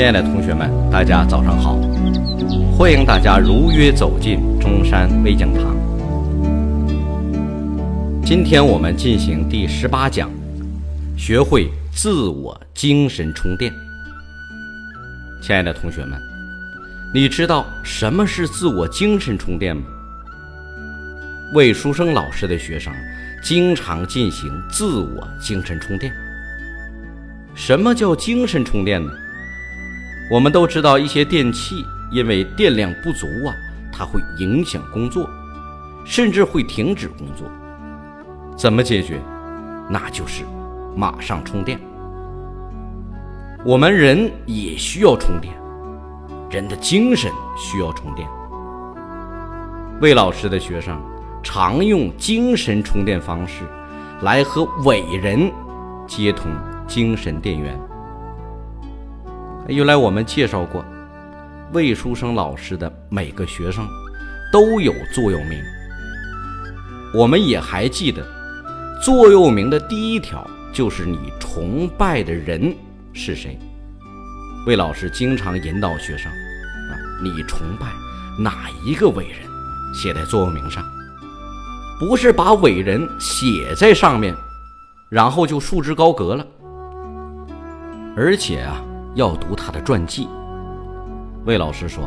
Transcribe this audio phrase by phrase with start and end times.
[0.00, 1.76] 亲爱的同学们，大家早上好！
[2.72, 5.76] 欢迎大家如约走进中山微讲堂。
[8.24, 10.30] 今天我们进行第十八讲，
[11.18, 13.70] 学会自我精神充电。
[15.42, 16.18] 亲爱的同学们，
[17.12, 19.82] 你知道什么是自我精神充电吗？
[21.52, 22.90] 魏书生老师的学生
[23.44, 26.10] 经常进行自我精神充电。
[27.54, 29.10] 什么叫精神充电呢？
[30.30, 33.52] 我们都知道，一些电器因为电量不足啊，
[33.92, 35.28] 它会影响工作，
[36.04, 37.50] 甚至会停止工作。
[38.56, 39.20] 怎么解决？
[39.88, 40.44] 那就是
[40.94, 41.80] 马上充电。
[43.64, 45.52] 我们人也需要充电，
[46.48, 47.28] 人的精神
[47.58, 48.28] 需要充电。
[50.00, 50.96] 魏老师的学生
[51.42, 53.64] 常用精神充电方式
[54.22, 55.50] 来和伟人
[56.06, 56.52] 接通
[56.86, 57.76] 精神电源。
[59.70, 60.84] 原来我们介绍过，
[61.72, 63.86] 魏书生老师的每个学生
[64.52, 65.62] 都有座右铭。
[67.14, 68.26] 我们也还记得，
[69.00, 72.74] 座右铭的第一条就是你崇拜的人
[73.12, 73.56] 是谁。
[74.66, 77.86] 魏老师经常引导学生啊，你崇拜
[78.40, 79.36] 哪一个伟人，
[79.94, 80.84] 写在座右铭上，
[82.00, 84.34] 不是把伟人写在上面，
[85.08, 86.44] 然后就束之高阁了，
[88.16, 88.82] 而且啊。
[89.14, 90.28] 要读他的传记。
[91.44, 92.04] 魏老师说：“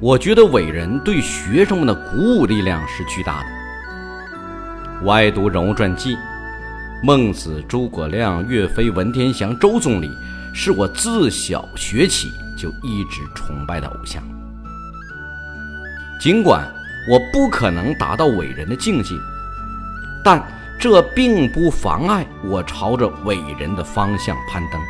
[0.00, 3.46] 我觉得伟人对学生们的鼓舞力量是巨大的。
[5.04, 6.16] 我爱读人物传记，
[7.02, 10.10] 孟子、诸葛亮、岳飞、文天祥、周总理，
[10.54, 14.22] 是我自小学起就一直崇拜的偶像。
[16.20, 16.64] 尽管
[17.10, 19.14] 我不可能达到伟人的境界，
[20.24, 20.42] 但
[20.78, 24.80] 这并不妨碍我朝着伟人的方向攀登。”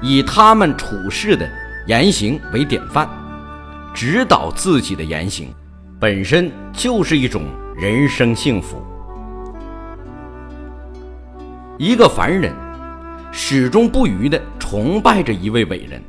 [0.00, 1.48] 以他们处事的
[1.86, 3.08] 言行为典范，
[3.92, 5.52] 指导自己的言行，
[5.98, 7.42] 本身就是一种
[7.76, 8.82] 人生幸福。
[11.78, 12.52] 一个凡人
[13.32, 16.02] 始终不渝地崇拜着一位伟人，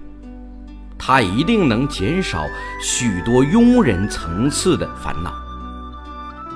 [0.98, 2.44] 他一定能减少
[2.82, 5.34] 许多庸人层次的烦恼，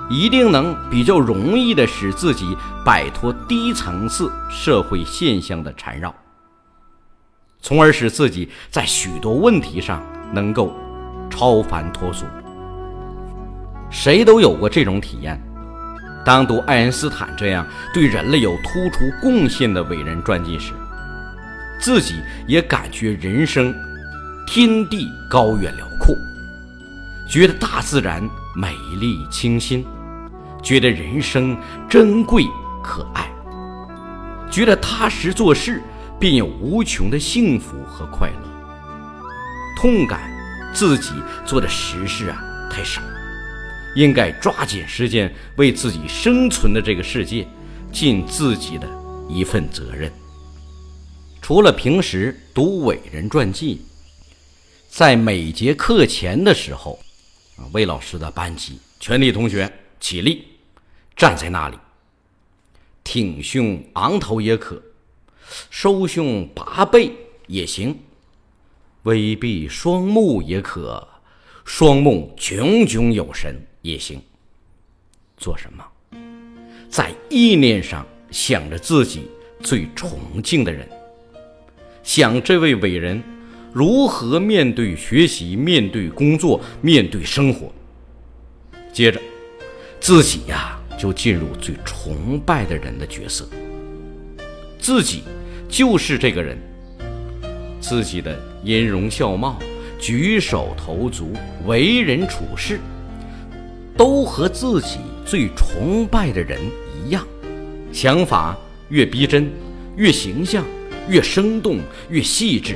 [0.10, 2.56] 一定能比较容易的使自己
[2.86, 6.14] 摆脱低层次社会现象的缠绕。
[7.64, 10.04] 从而使自己在许多问题上
[10.34, 10.76] 能够
[11.30, 12.26] 超凡脱俗。
[13.90, 15.42] 谁都有过这种体验：
[16.26, 20.74] 当读爱因斯坦这样对人类有突出贡献的伟人传记时，
[21.80, 22.16] 自己
[22.48, 23.74] 也感觉人生
[24.46, 26.14] 天地高远辽阔，
[27.30, 28.22] 觉得大自然
[28.54, 29.86] 美丽清新，
[30.62, 31.58] 觉得人生
[31.88, 32.44] 珍贵
[32.84, 33.30] 可爱，
[34.52, 35.82] 觉得踏实做事。
[36.24, 39.76] 便有无穷的幸福和快乐。
[39.76, 40.32] 痛感
[40.74, 41.12] 自己
[41.46, 42.42] 做的实事啊
[42.72, 43.02] 太少，
[43.94, 47.46] 应该抓紧时间为自己生存的这个世界
[47.92, 48.88] 尽自己的
[49.28, 50.10] 一份责任。
[51.42, 53.82] 除了平时读伟人传记，
[54.88, 56.98] 在每节课前的时候，
[57.58, 59.70] 啊，魏老师的班级全体同学
[60.00, 60.48] 起立，
[61.18, 61.78] 站在那里，
[63.04, 64.82] 挺胸昂头也可。
[65.70, 67.12] 收胸拔背
[67.48, 67.98] 也行，
[69.04, 71.08] 微闭双目也可，
[71.66, 74.22] 双目炯炯有神也行。
[75.38, 75.84] 做什么？
[76.90, 79.24] 在意念上想着自己
[79.62, 80.88] 最崇敬的人，
[82.04, 83.22] 想这位伟人
[83.74, 87.74] 如何面对学习、面对工作、面对生活。
[88.94, 89.20] 接着，
[90.00, 93.50] 自己呀就进入最崇拜的人的角色，
[94.80, 95.24] 自己。
[95.74, 96.56] 就是这个人，
[97.82, 99.58] 自己的音容笑貌、
[100.00, 101.34] 举手投足、
[101.66, 102.80] 为人处事，
[103.98, 106.60] 都和自己最崇拜的人
[107.04, 107.26] 一样。
[107.92, 108.56] 想法
[108.90, 109.52] 越逼真、
[109.96, 110.64] 越形象、
[111.10, 112.76] 越生动、越细致，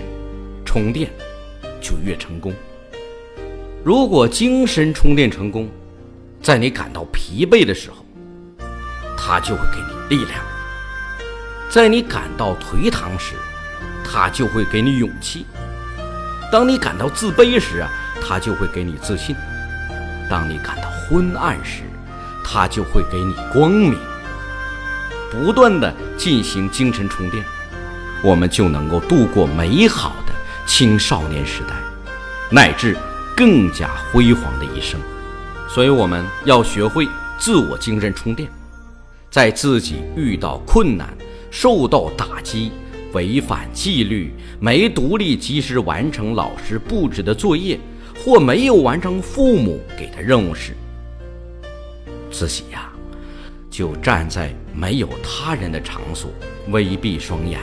[0.65, 1.07] 充电
[1.79, 2.51] 就越成功。
[3.83, 5.69] 如果精神充电成功，
[6.41, 8.03] 在你感到疲惫的时候，
[9.15, 10.56] 它就会给你力量。
[11.69, 13.33] 在你感到颓唐时，
[14.03, 15.45] 他就会给你勇气；
[16.51, 17.89] 当你感到自卑时啊，
[18.21, 19.35] 他就会给你自信；
[20.29, 21.83] 当你感到昏暗时，
[22.43, 23.97] 他就会给你光明。
[25.29, 27.43] 不断的进行精神充电，
[28.23, 30.33] 我们就能够度过美好的
[30.65, 31.75] 青少年时代，
[32.49, 32.95] 乃至
[33.35, 34.97] 更加辉煌的一生。
[35.67, 37.05] 所以，我们要学会
[37.37, 38.49] 自我精神充电，
[39.29, 41.09] 在自己遇到困难。
[41.49, 42.71] 受到打击、
[43.13, 47.79] 违反纪律，没独立及时完成老师布置的作业，
[48.23, 50.73] 或没有完成父母给的任务时，
[52.29, 52.91] 自己呀，
[53.69, 56.31] 就站在没有他人的场所，
[56.69, 57.59] 微闭双眼，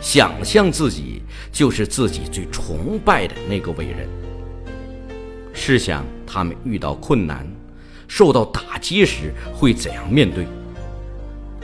[0.00, 4.08] 想象自己就是自己最崇拜的那个伟人。
[5.52, 7.50] 试想他们遇到困难、
[8.06, 10.46] 受到打击时会怎样面对？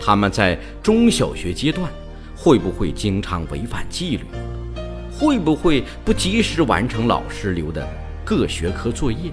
[0.05, 1.89] 他们在中小学阶段
[2.37, 4.25] 会不会经常违反纪律？
[5.17, 7.87] 会不会不及时完成老师留的
[8.25, 9.31] 各学科作业？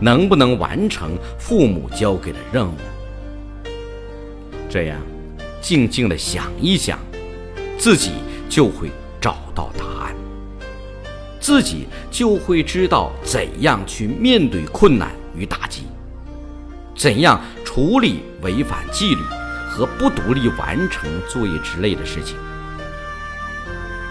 [0.00, 2.74] 能不能完成父母交给的任务？
[4.68, 4.98] 这样，
[5.60, 6.98] 静静的想一想，
[7.78, 8.12] 自己
[8.48, 8.90] 就会
[9.20, 10.14] 找到答案，
[11.38, 15.82] 自己就会知道怎样去面对困难与打击，
[16.96, 19.20] 怎样处理违反纪律。
[19.78, 22.36] 和不独立完成作业之类的事情，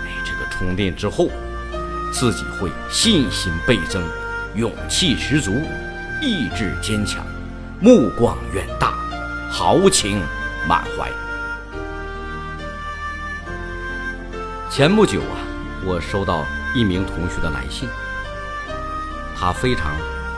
[0.06, 1.30] 哎，这个充电之后，
[2.10, 4.02] 自己会信心倍增，
[4.56, 5.52] 勇气十足，
[6.22, 7.22] 意志坚强，
[7.82, 8.94] 目光远大，
[9.52, 10.22] 豪情
[10.66, 11.12] 满怀。
[14.70, 15.36] 前不久啊，
[15.84, 17.90] 我收到一名同学的来信，
[19.36, 19.94] 他非常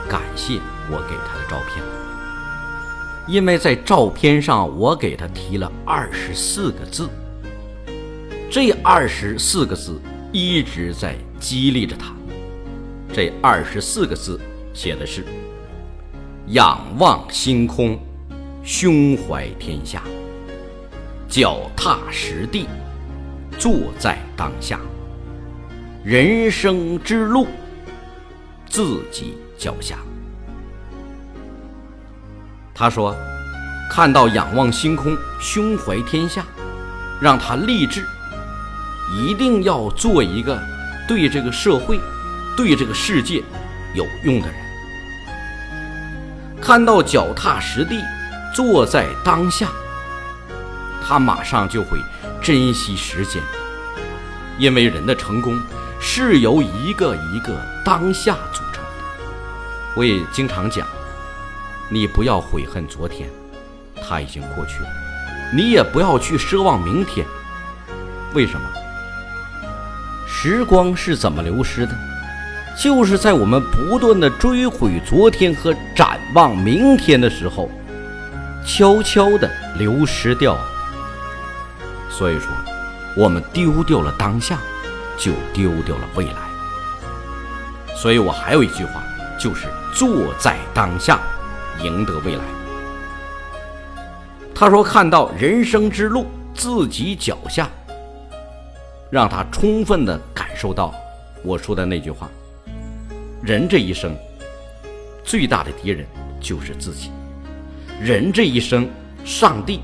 [0.08, 0.60] 感谢
[0.90, 2.09] 我给他的照片。
[3.30, 7.08] 因为在照片上，我给他提了二十四个字，
[8.50, 10.00] 这二十四个字
[10.32, 12.12] 一直在激励着他。
[13.12, 14.40] 这二十四个字
[14.74, 15.24] 写的是：
[16.48, 17.96] 仰望星空，
[18.64, 20.00] 胸怀天下；
[21.28, 22.66] 脚踏实地，
[23.56, 24.76] 坐在当下；
[26.02, 27.46] 人生之路，
[28.68, 29.98] 自己脚下。
[32.80, 33.14] 他说
[33.90, 36.42] ：“看到仰望星空，胸怀天下，
[37.20, 38.06] 让他立志，
[39.12, 40.58] 一定要做一个
[41.06, 42.00] 对这个社会、
[42.56, 43.44] 对这个世界
[43.94, 44.56] 有用的人。
[46.58, 48.02] 看到脚踏实地，
[48.54, 49.68] 坐在当下，
[51.06, 51.98] 他马上就会
[52.40, 53.42] 珍惜时间，
[54.56, 55.60] 因为人的成功
[56.00, 58.90] 是由一个一个当下组成的。
[59.94, 60.88] 我也经常讲。”
[61.92, 63.28] 你不要悔恨昨天，
[64.00, 64.88] 它已经过去了；
[65.52, 67.26] 你也不要去奢望明天。
[68.32, 68.66] 为什么？
[70.28, 71.92] 时光是怎么流失的？
[72.80, 77.68] 就是在我们不断的追悔昨天和展望明天的时候，
[78.64, 80.56] 悄悄的流失掉。
[82.08, 82.46] 所以说，
[83.16, 84.60] 我们丢掉了当下，
[85.18, 87.94] 就丢掉了未来。
[87.96, 89.02] 所以我还有一句话，
[89.38, 91.18] 就是坐在当下。
[91.82, 92.42] 赢得未来。
[94.54, 97.70] 他说：“看到人生之路自己脚下，
[99.10, 100.94] 让他充分的感受到
[101.42, 102.28] 我说的那句话：
[103.42, 104.14] 人这一生
[105.24, 106.06] 最大的敌人
[106.38, 107.10] 就是自己。
[107.98, 108.86] 人这一生，
[109.24, 109.80] 上帝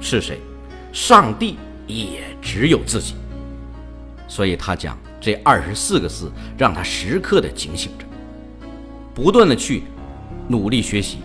[0.00, 0.40] 是谁？
[0.92, 1.56] 上帝
[1.86, 3.14] 也只有自己。
[4.26, 8.04] 所以他讲这二十四个字，让他时刻的警醒着，
[9.14, 9.84] 不断的去。”
[10.48, 11.18] 努力学习，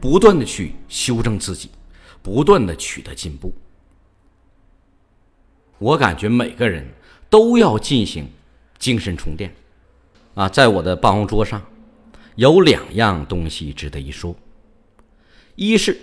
[0.00, 1.70] 不断的去修正自己，
[2.22, 3.52] 不断的取得进步。
[5.78, 6.86] 我感觉每个人
[7.28, 8.28] 都要进行
[8.78, 9.54] 精神充电。
[10.34, 11.64] 啊，在我的办公桌上
[12.34, 14.36] 有两样东西值得一说，
[15.54, 15.98] 一是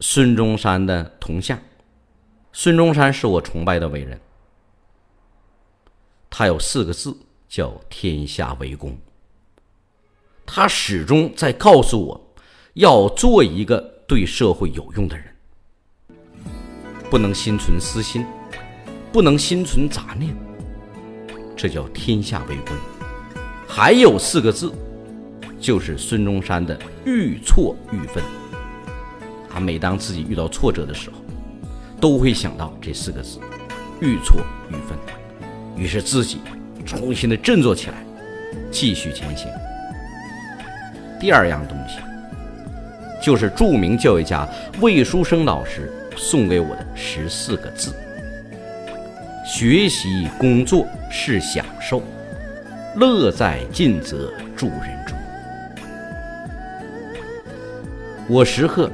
[0.00, 1.58] 孙中山的铜像。
[2.52, 4.20] 孙中山是我崇拜的伟人，
[6.30, 7.16] 他有四个字
[7.48, 8.96] 叫“天下为公”。
[10.50, 12.34] 他始终在告诉我，
[12.72, 13.78] 要做一个
[14.08, 15.26] 对社会有用的人，
[17.10, 18.24] 不能心存私心，
[19.12, 20.34] 不能心存杂念，
[21.54, 22.74] 这叫天下为公。
[23.68, 24.72] 还有四个字，
[25.60, 28.24] 就是孙中山的“遇挫愈奋”。
[29.50, 31.16] 他每当自己遇到挫折的时候，
[32.00, 33.38] 都会想到这四个字
[34.00, 34.40] “遇挫
[34.70, 34.98] 愈奋”，
[35.76, 36.40] 于是自己
[36.86, 38.02] 重新的振作起来，
[38.72, 39.46] 继续前行。
[41.20, 41.98] 第二样东西，
[43.20, 44.48] 就是著名教育家
[44.80, 47.92] 魏书生老师送给我的十四个字：
[49.44, 52.02] 学习工作是享受，
[52.94, 55.16] 乐在尽责助人中。
[58.28, 58.88] 我时刻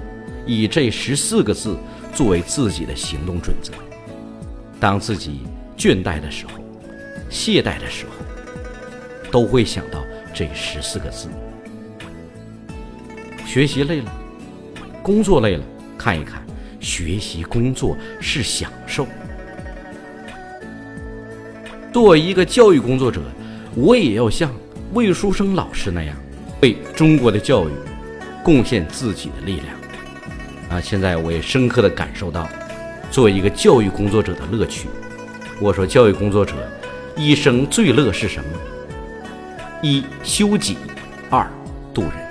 [0.47, 1.76] 以这十四个字
[2.14, 3.73] 作为自己的行动准则。
[4.81, 5.43] 当自己
[5.76, 6.52] 倦怠的时候、
[7.28, 9.99] 懈怠的时候，都会想到
[10.33, 11.28] 这十四个字。
[13.55, 14.13] 学习累了，
[15.01, 15.63] 工作累了，
[15.97, 16.45] 看一看，
[16.81, 19.07] 学习工作是享受，
[21.93, 23.21] 作为一个教育工作者，
[23.77, 24.51] 我也要像
[24.93, 26.17] 魏书生老师那样，
[26.63, 27.73] 为中国的教育
[28.43, 29.77] 贡献自己的力量。
[30.69, 32.49] 啊，现在我也深刻地感受到，
[33.09, 34.89] 作为一个教育工作者的乐趣。
[35.61, 36.55] 我说，教育工作者
[37.17, 38.51] 一生最乐是什么？
[39.81, 40.77] 一修己，
[41.31, 41.49] 二
[41.95, 42.24] 度人。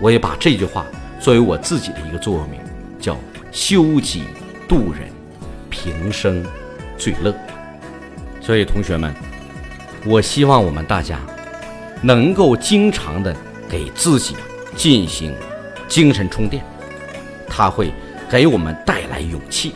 [0.00, 0.86] 我也把这句话
[1.20, 2.58] 作为我自己的一个座右铭，
[2.98, 3.16] 叫
[3.52, 4.24] 修己
[4.66, 5.08] 度人，
[5.68, 6.44] 平生
[6.96, 7.34] 最乐。
[8.40, 9.14] 所以，同学们，
[10.06, 11.20] 我希望我们大家
[12.02, 13.36] 能够经常的
[13.68, 14.34] 给自己
[14.74, 15.34] 进行
[15.86, 16.64] 精神充电，
[17.46, 17.92] 它会
[18.30, 19.74] 给我们带来勇气，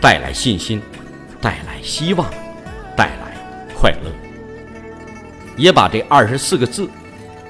[0.00, 0.80] 带来信心，
[1.40, 2.30] 带来希望，
[2.96, 3.34] 带来
[3.74, 4.12] 快乐。
[5.56, 6.88] 也把这二十四个字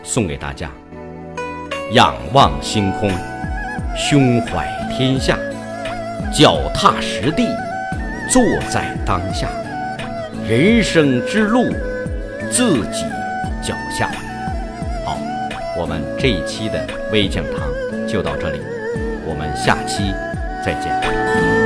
[0.03, 0.71] 送给大家：
[1.93, 3.09] 仰望星空，
[3.97, 5.39] 胸怀天下，
[6.33, 7.47] 脚踏实地，
[8.29, 9.49] 坐在当下。
[10.49, 11.73] 人生之路，
[12.51, 13.05] 自己
[13.63, 14.11] 脚下。
[15.05, 15.17] 好，
[15.79, 17.69] 我们这一期的微讲堂
[18.09, 18.61] 就到这里，
[19.25, 20.13] 我们下期
[20.65, 21.66] 再见。